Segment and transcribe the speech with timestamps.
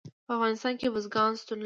[0.25, 1.59] په افغانستان کې بزګان شتون لري.